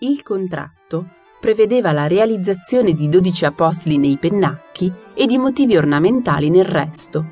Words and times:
Il 0.00 0.22
contratto 0.22 1.08
prevedeva 1.40 1.92
la 1.92 2.08
realizzazione 2.08 2.94
di 2.94 3.08
dodici 3.08 3.44
apostoli 3.44 3.96
nei 3.96 4.18
pennacchi 4.18 4.92
e 5.14 5.26
di 5.26 5.38
motivi 5.38 5.76
ornamentali 5.76 6.50
nel 6.50 6.64
resto. 6.64 7.24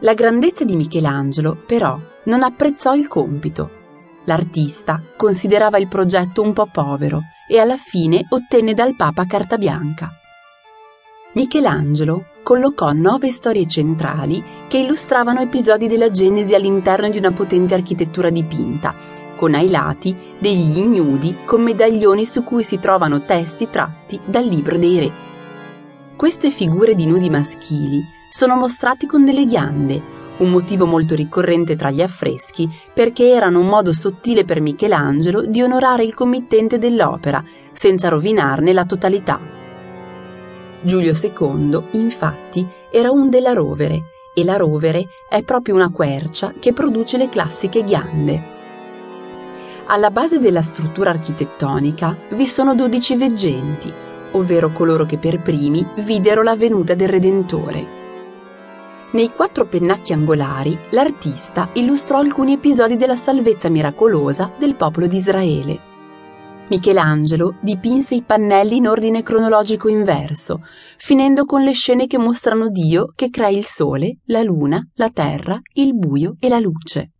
La 0.00 0.14
grandezza 0.14 0.64
di 0.64 0.76
Michelangelo, 0.76 1.56
però, 1.66 1.98
non 2.24 2.42
apprezzò 2.42 2.94
il 2.94 3.08
compito. 3.08 3.70
L'artista 4.24 5.02
considerava 5.16 5.78
il 5.78 5.88
progetto 5.88 6.42
un 6.42 6.52
po' 6.52 6.68
povero 6.70 7.22
e 7.48 7.58
alla 7.58 7.76
fine 7.76 8.26
ottenne 8.28 8.74
dal 8.74 8.94
Papa 8.94 9.24
carta 9.24 9.56
bianca. 9.56 10.10
Michelangelo 11.34 12.26
collocò 12.42 12.92
nove 12.92 13.30
storie 13.30 13.66
centrali 13.66 14.42
che 14.68 14.78
illustravano 14.78 15.40
episodi 15.40 15.86
della 15.86 16.10
Genesi 16.10 16.54
all'interno 16.54 17.08
di 17.08 17.16
una 17.16 17.32
potente 17.32 17.74
architettura 17.74 18.28
dipinta, 18.28 18.94
con 19.36 19.54
ai 19.54 19.70
lati 19.70 20.16
degli 20.38 20.78
ignudi 20.78 21.38
con 21.44 21.62
medaglioni 21.62 22.24
su 22.24 22.44
cui 22.44 22.64
si 22.64 22.78
trovano 22.78 23.24
testi 23.24 23.68
tratti 23.70 24.20
dal 24.24 24.44
libro 24.44 24.78
dei 24.78 24.98
re. 24.98 25.12
Queste 26.16 26.50
figure 26.50 26.94
di 26.94 27.06
nudi 27.06 27.30
maschili 27.30 28.02
sono 28.30 28.56
mostrati 28.56 29.06
con 29.06 29.24
delle 29.24 29.44
ghiande, 29.44 30.00
un 30.38 30.50
motivo 30.50 30.86
molto 30.86 31.14
ricorrente 31.14 31.76
tra 31.76 31.90
gli 31.90 32.02
affreschi 32.02 32.68
perché 32.92 33.28
erano 33.28 33.60
un 33.60 33.66
modo 33.66 33.92
sottile 33.92 34.44
per 34.44 34.60
Michelangelo 34.60 35.42
di 35.46 35.62
onorare 35.62 36.04
il 36.04 36.14
committente 36.14 36.78
dell'opera 36.78 37.44
senza 37.72 38.08
rovinarne 38.08 38.72
la 38.72 38.84
totalità. 38.84 39.40
Giulio 40.80 41.12
II, 41.12 41.80
infatti, 41.92 42.66
era 42.90 43.10
un 43.10 43.30
della 43.30 43.52
rovere 43.52 44.00
e 44.34 44.44
la 44.44 44.56
rovere 44.56 45.04
è 45.28 45.42
proprio 45.42 45.74
una 45.74 45.90
quercia 45.90 46.52
che 46.58 46.72
produce 46.72 47.16
le 47.16 47.28
classiche 47.28 47.84
ghiande. 47.84 48.51
Alla 49.86 50.10
base 50.10 50.38
della 50.38 50.62
struttura 50.62 51.10
architettonica 51.10 52.16
vi 52.30 52.46
sono 52.46 52.74
dodici 52.74 53.16
veggenti, 53.16 53.92
ovvero 54.32 54.70
coloro 54.70 55.04
che 55.04 55.18
per 55.18 55.40
primi 55.40 55.86
videro 55.96 56.42
la 56.42 56.56
venuta 56.56 56.94
del 56.94 57.08
Redentore. 57.08 58.00
Nei 59.10 59.30
quattro 59.30 59.66
pennacchi 59.66 60.12
angolari 60.14 60.78
l'artista 60.90 61.68
illustrò 61.74 62.18
alcuni 62.18 62.54
episodi 62.54 62.96
della 62.96 63.16
salvezza 63.16 63.68
miracolosa 63.68 64.50
del 64.56 64.74
popolo 64.74 65.06
di 65.06 65.16
Israele. 65.16 65.90
Michelangelo 66.68 67.56
dipinse 67.60 68.14
i 68.14 68.22
pannelli 68.22 68.76
in 68.76 68.88
ordine 68.88 69.22
cronologico 69.22 69.88
inverso, 69.88 70.62
finendo 70.96 71.44
con 71.44 71.62
le 71.62 71.72
scene 71.72 72.06
che 72.06 72.16
mostrano 72.16 72.70
Dio 72.70 73.12
che 73.14 73.28
crea 73.28 73.48
il 73.48 73.66
sole, 73.66 74.20
la 74.26 74.42
luna, 74.42 74.80
la 74.94 75.10
terra, 75.10 75.60
il 75.74 75.94
buio 75.94 76.36
e 76.38 76.48
la 76.48 76.60
luce. 76.60 77.10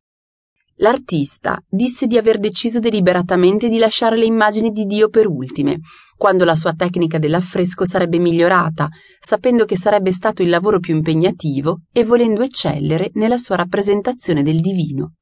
L'artista 0.76 1.62
disse 1.68 2.06
di 2.06 2.16
aver 2.16 2.38
deciso 2.38 2.78
deliberatamente 2.78 3.68
di 3.68 3.78
lasciare 3.78 4.16
le 4.16 4.24
immagini 4.24 4.70
di 4.70 4.84
Dio 4.84 5.08
per 5.08 5.26
ultime, 5.26 5.80
quando 6.16 6.44
la 6.44 6.56
sua 6.56 6.72
tecnica 6.72 7.18
dell'affresco 7.18 7.84
sarebbe 7.84 8.18
migliorata, 8.18 8.88
sapendo 9.20 9.64
che 9.64 9.76
sarebbe 9.76 10.12
stato 10.12 10.42
il 10.42 10.48
lavoro 10.48 10.80
più 10.80 10.94
impegnativo 10.94 11.82
e 11.92 12.04
volendo 12.04 12.42
eccellere 12.42 13.10
nella 13.14 13.38
sua 13.38 13.56
rappresentazione 13.56 14.42
del 14.42 14.60
divino. 14.60 15.14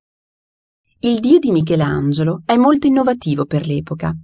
Il 1.01 1.21
Dio 1.21 1.39
di 1.39 1.51
Michelangelo 1.51 2.43
è 2.45 2.57
molto 2.57 2.87
innovativo 2.87 3.47
per 3.47 3.67
l'epoca. 3.67 4.15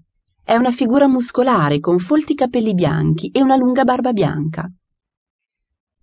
È 0.44 0.54
una 0.54 0.70
figura 0.70 1.08
muscolare 1.08 1.80
con 1.80 1.98
folti 1.98 2.34
capelli 2.34 2.74
bianchi 2.74 3.30
e 3.30 3.40
una 3.40 3.56
lunga 3.56 3.84
barba 3.84 4.12
bianca. 4.12 4.70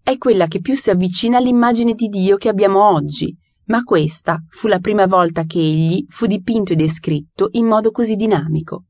È 0.02 0.18
quella 0.18 0.48
che 0.48 0.60
più 0.60 0.76
si 0.76 0.90
avvicina 0.90 1.38
all'immagine 1.38 1.94
di 1.94 2.08
Dio 2.08 2.36
che 2.36 2.50
abbiamo 2.50 2.90
oggi, 2.90 3.34
ma 3.66 3.84
questa 3.84 4.44
fu 4.50 4.68
la 4.68 4.80
prima 4.80 5.06
volta 5.06 5.44
che 5.44 5.60
egli 5.60 6.06
fu 6.10 6.26
dipinto 6.26 6.74
e 6.74 6.76
descritto 6.76 7.50
in 7.52 7.66
modo 7.66 7.92
così 7.92 8.16
dinamico. 8.16 8.86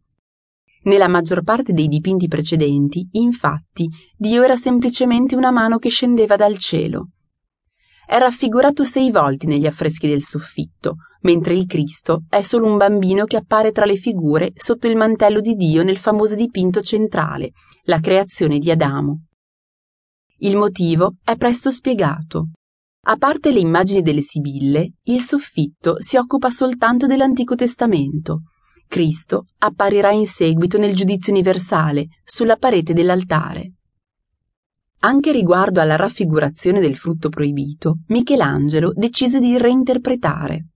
Nella 0.83 1.07
maggior 1.07 1.43
parte 1.43 1.71
dei 1.71 1.87
dipinti 1.87 2.27
precedenti, 2.27 3.07
infatti, 3.11 3.87
Dio 4.17 4.43
era 4.43 4.55
semplicemente 4.55 5.35
una 5.35 5.51
mano 5.51 5.77
che 5.77 5.89
scendeva 5.89 6.35
dal 6.35 6.57
cielo. 6.57 7.09
È 8.05 8.17
raffigurato 8.17 8.83
sei 8.83 9.09
volte 9.09 9.47
negli 9.47 9.65
affreschi 9.65 10.09
del 10.09 10.21
soffitto, 10.21 10.95
mentre 11.21 11.53
il 11.53 11.65
Cristo 11.67 12.23
è 12.27 12.41
solo 12.41 12.67
un 12.69 12.75
bambino 12.75 13.23
che 13.23 13.37
appare 13.37 13.71
tra 13.71 13.85
le 13.85 13.95
figure 13.95 14.51
sotto 14.55 14.87
il 14.87 14.97
mantello 14.97 15.39
di 15.39 15.53
Dio 15.53 15.83
nel 15.83 15.97
famoso 15.97 16.35
dipinto 16.35 16.81
centrale, 16.81 17.51
la 17.83 18.01
creazione 18.01 18.59
di 18.59 18.69
Adamo. 18.69 19.27
Il 20.39 20.57
motivo 20.57 21.15
è 21.23 21.37
presto 21.37 21.71
spiegato. 21.71 22.49
A 23.05 23.17
parte 23.17 23.51
le 23.51 23.59
immagini 23.59 24.01
delle 24.01 24.21
Sibille, 24.21 24.93
il 25.03 25.19
soffitto 25.19 26.01
si 26.01 26.15
occupa 26.15 26.49
soltanto 26.49 27.05
dell'Antico 27.05 27.53
Testamento. 27.53 28.43
Cristo 28.87 29.47
apparirà 29.57 30.11
in 30.11 30.25
seguito 30.25 30.77
nel 30.77 30.95
giudizio 30.95 31.33
universale, 31.33 32.07
sulla 32.23 32.55
parete 32.55 32.93
dell'altare. 32.93 33.73
Anche 34.99 35.33
riguardo 35.33 35.81
alla 35.81 35.97
raffigurazione 35.97 36.79
del 36.79 36.95
frutto 36.95 37.27
proibito, 37.27 37.97
Michelangelo 38.07 38.93
decise 38.95 39.41
di 39.41 39.57
reinterpretare. 39.57 40.67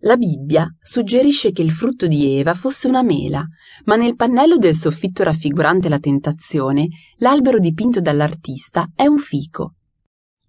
La 0.00 0.18
Bibbia 0.18 0.66
suggerisce 0.78 1.50
che 1.52 1.62
il 1.62 1.72
frutto 1.72 2.06
di 2.06 2.36
Eva 2.36 2.52
fosse 2.52 2.88
una 2.88 3.02
mela, 3.02 3.42
ma 3.84 3.96
nel 3.96 4.16
pannello 4.16 4.58
del 4.58 4.74
soffitto 4.74 5.22
raffigurante 5.22 5.88
la 5.88 5.98
tentazione, 5.98 6.88
l'albero 7.18 7.58
dipinto 7.58 8.02
dall'artista 8.02 8.90
è 8.94 9.06
un 9.06 9.16
fico. 9.16 9.76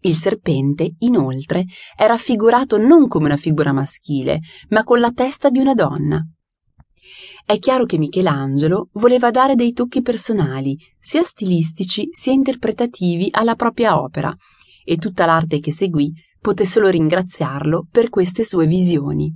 Il 0.06 0.16
serpente, 0.16 0.96
inoltre, 1.00 1.66
è 1.96 2.06
raffigurato 2.06 2.78
non 2.78 3.08
come 3.08 3.26
una 3.26 3.38
figura 3.38 3.72
maschile, 3.72 4.42
ma 4.70 4.84
con 4.84 5.00
la 5.00 5.12
testa 5.12 5.50
di 5.50 5.60
una 5.60 5.74
donna. 5.74 6.22
È 7.46 7.58
chiaro 7.60 7.86
che 7.86 7.98
Michelangelo 7.98 8.90
voleva 8.94 9.32
dare 9.32 9.56
dei 9.56 9.72
tocchi 9.72 10.02
personali, 10.02 10.78
sia 11.00 11.24
stilistici 11.24 12.10
sia 12.12 12.34
interpretativi, 12.34 13.30
alla 13.32 13.56
propria 13.56 14.00
opera, 14.02 14.34
e 14.84 14.98
tutta 14.98 15.26
l'arte 15.26 15.60
che 15.60 15.72
seguì 15.72 16.12
poté 16.42 16.66
solo 16.66 16.90
ringraziarlo 16.90 17.88
per 17.90 18.10
queste 18.10 18.44
sue 18.44 18.68
visioni. 18.68 19.34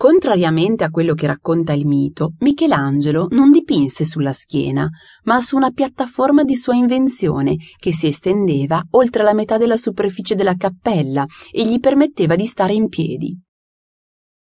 Contrariamente 0.00 0.82
a 0.82 0.88
quello 0.88 1.12
che 1.12 1.26
racconta 1.26 1.74
il 1.74 1.86
mito, 1.86 2.32
Michelangelo 2.38 3.26
non 3.32 3.50
dipinse 3.50 4.06
sulla 4.06 4.32
schiena, 4.32 4.88
ma 5.24 5.42
su 5.42 5.56
una 5.56 5.72
piattaforma 5.72 6.42
di 6.42 6.56
sua 6.56 6.74
invenzione 6.74 7.56
che 7.76 7.92
si 7.92 8.06
estendeva 8.06 8.82
oltre 8.92 9.22
la 9.22 9.34
metà 9.34 9.58
della 9.58 9.76
superficie 9.76 10.34
della 10.34 10.54
cappella 10.54 11.26
e 11.52 11.66
gli 11.66 11.78
permetteva 11.80 12.34
di 12.34 12.46
stare 12.46 12.72
in 12.72 12.88
piedi. 12.88 13.38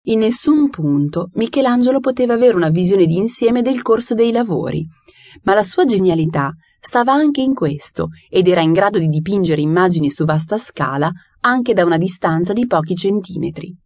In 0.10 0.20
nessun 0.20 0.70
punto 0.70 1.30
Michelangelo 1.34 2.00
poteva 2.02 2.36
avere 2.36 2.56
una 2.56 2.70
visione 2.70 3.08
d'insieme 3.08 3.64
del 3.64 3.82
corso 3.82 4.14
dei 4.14 4.32
lavori, 4.32 4.86
ma 5.42 5.56
la 5.56 5.64
sua 5.64 5.86
genialità 5.86 6.54
stava 6.80 7.14
anche 7.14 7.42
in 7.42 7.56
questo 7.56 8.10
ed 8.30 8.48
era 8.48 8.62
in 8.62 8.74
grado 8.74 9.00
di 9.00 9.08
dipingere 9.08 9.62
immagini 9.62 10.12
su 10.12 10.24
vasta 10.24 10.60
scala 10.60 11.12
anche 11.40 11.74
da 11.74 11.84
una 11.84 11.98
distanza 11.98 12.54
di 12.54 12.68
pochi 12.68 12.94
centimetri. 12.94 13.81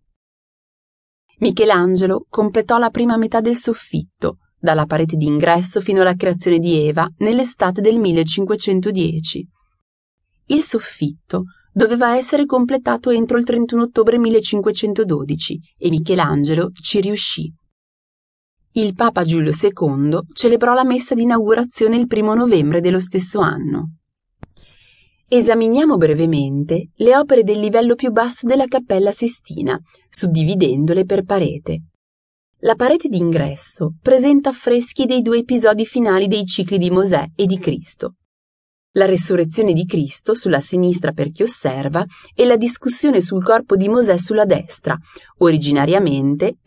Michelangelo 1.39 2.25
completò 2.29 2.77
la 2.77 2.89
prima 2.89 3.17
metà 3.17 3.41
del 3.41 3.57
soffitto, 3.57 4.37
dalla 4.57 4.85
parete 4.85 5.15
d'ingresso 5.15 5.81
fino 5.81 6.01
alla 6.01 6.15
creazione 6.15 6.59
di 6.59 6.87
Eva 6.87 7.07
nell'estate 7.17 7.81
del 7.81 7.99
1510. 7.99 9.47
Il 10.47 10.61
soffitto 10.61 11.43
doveva 11.73 12.15
essere 12.15 12.45
completato 12.45 13.09
entro 13.09 13.37
il 13.37 13.43
31 13.43 13.81
ottobre 13.81 14.17
1512 14.17 15.59
e 15.77 15.89
Michelangelo 15.89 16.71
ci 16.73 17.01
riuscì. 17.01 17.53
Il 18.77 18.93
Papa 18.93 19.23
Giulio 19.23 19.51
II 19.51 20.19
celebrò 20.33 20.73
la 20.73 20.83
messa 20.83 21.15
di 21.15 21.23
inaugurazione 21.23 21.97
il 21.97 22.07
primo 22.07 22.33
novembre 22.33 22.81
dello 22.81 22.99
stesso 22.99 23.39
anno. 23.39 23.95
Esaminiamo 25.27 25.97
brevemente 25.97 26.89
le 26.97 27.17
opere 27.17 27.41
del 27.41 27.59
livello 27.59 27.95
più 27.95 28.11
basso 28.11 28.45
della 28.45 28.67
Cappella 28.67 29.11
Sistina, 29.11 29.75
suddividendole 30.07 31.03
per 31.03 31.23
parete. 31.23 31.85
La 32.59 32.75
parete 32.75 33.07
d'ingresso 33.07 33.95
presenta 34.03 34.49
affreschi 34.49 35.05
dei 35.05 35.23
due 35.23 35.39
episodi 35.39 35.83
finali 35.87 36.27
dei 36.27 36.45
cicli 36.45 36.77
di 36.77 36.91
Mosè 36.91 37.25
e 37.35 37.45
di 37.47 37.57
Cristo. 37.57 38.17
La 38.91 39.05
resurrezione 39.05 39.73
di 39.73 39.85
Cristo 39.85 40.35
sulla 40.35 40.61
sinistra 40.61 41.11
per 41.11 41.31
chi 41.31 41.41
osserva 41.41 42.05
e 42.35 42.45
la 42.45 42.55
discussione 42.55 43.19
sul 43.19 43.43
corpo 43.43 43.75
di 43.75 43.89
Mosè 43.89 44.19
sulla 44.19 44.45
destra, 44.45 44.95
originariamente 45.39 46.57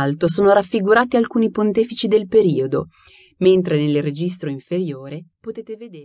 alto 0.00 0.28
sono 0.28 0.52
raffigurati 0.52 1.16
alcuni 1.16 1.50
pontefici 1.50 2.06
del 2.06 2.26
periodo, 2.26 2.86
mentre 3.38 3.78
nel 3.78 4.02
registro 4.02 4.50
inferiore 4.50 5.24
potete 5.40 5.76
vedere 5.76 6.04